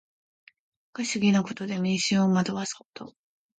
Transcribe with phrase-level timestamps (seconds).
[0.93, 3.13] 不可思議なことで民衆を惑わすこと。